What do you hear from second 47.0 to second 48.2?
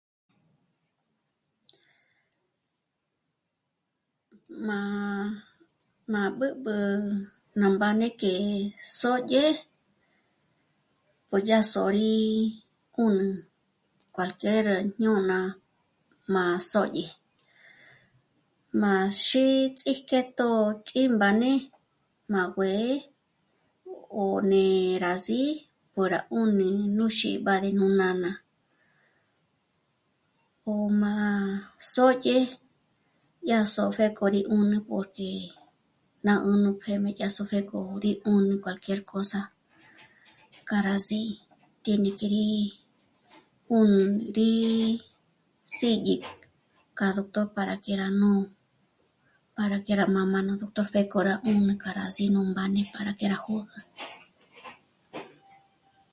doctor para que rá